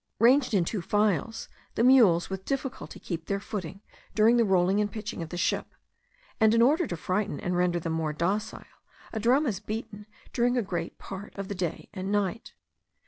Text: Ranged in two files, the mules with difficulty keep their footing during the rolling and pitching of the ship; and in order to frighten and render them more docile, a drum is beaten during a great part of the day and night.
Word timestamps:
Ranged 0.17 0.55
in 0.55 0.65
two 0.65 0.81
files, 0.81 1.47
the 1.75 1.83
mules 1.83 2.27
with 2.27 2.43
difficulty 2.43 2.99
keep 2.99 3.27
their 3.27 3.39
footing 3.39 3.81
during 4.15 4.37
the 4.37 4.43
rolling 4.43 4.81
and 4.81 4.91
pitching 4.91 5.21
of 5.21 5.29
the 5.29 5.37
ship; 5.37 5.75
and 6.39 6.55
in 6.55 6.61
order 6.63 6.87
to 6.87 6.97
frighten 6.97 7.39
and 7.39 7.55
render 7.55 7.79
them 7.79 7.93
more 7.93 8.11
docile, 8.11 8.65
a 9.13 9.19
drum 9.19 9.45
is 9.45 9.59
beaten 9.59 10.07
during 10.33 10.57
a 10.57 10.63
great 10.63 10.97
part 10.97 11.35
of 11.37 11.49
the 11.49 11.55
day 11.55 11.87
and 11.93 12.11
night. 12.11 12.53